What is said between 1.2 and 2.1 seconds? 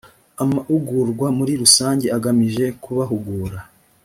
muri rusange